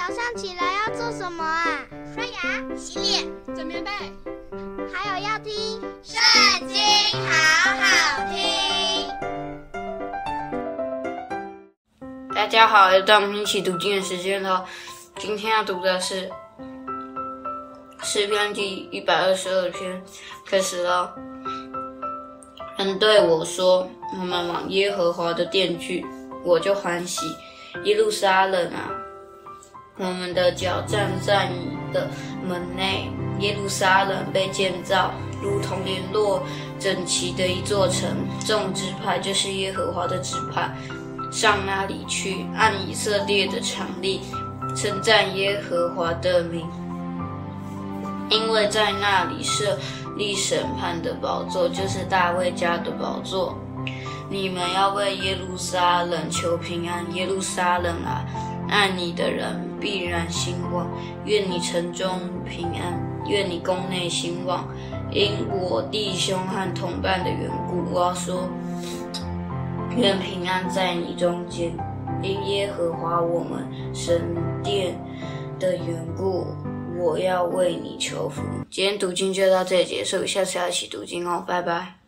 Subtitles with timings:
[0.00, 1.84] 早上起来要做什么啊？
[2.14, 3.90] 刷牙、洗脸、整棉被，
[4.90, 5.52] 还有要听
[6.02, 6.78] 《圣经》，
[7.28, 7.30] 好
[7.76, 9.06] 好听。
[12.34, 14.64] 大家好，又到我们一起读经的时间了。
[15.18, 16.30] 今天要读的是
[18.02, 20.02] 诗篇第一百二十二篇，
[20.46, 21.14] 开始了。
[22.78, 23.86] 人对我说
[24.18, 26.02] ：“我们往耶和华的殿去，
[26.42, 27.26] 我就欢喜。
[27.84, 28.90] 耶路撒冷啊，
[30.00, 32.08] 我们的脚站在你的
[32.42, 33.10] 门内。
[33.40, 36.42] 耶路撒冷被建造，如同联络
[36.78, 38.08] 整齐的一座城。
[38.46, 40.70] 众支派就是耶和华的支派，
[41.30, 44.20] 上那里去，按以色列的常例，
[44.76, 46.66] 称赞耶和华的名，
[48.30, 49.78] 因为在那里设。”
[50.18, 53.56] 立审判的宝座，就是大卫家的宝座。
[54.28, 58.22] 你们要为耶路撒冷求平安，耶路撒冷啊，
[58.70, 60.88] 爱你的人必然兴旺。
[61.24, 62.08] 愿你城中
[62.48, 64.66] 平安，愿你宫内兴旺。
[65.10, 68.48] 因我弟兄和同伴的缘故，我要说，
[69.96, 71.72] 愿平安在你中间。
[72.22, 74.94] 因耶和华我们神殿
[75.58, 76.46] 的缘故。
[76.98, 78.42] 我要为你求福。
[78.70, 81.99] 今天读经就到这里结束，下次要一起读经哦，拜拜。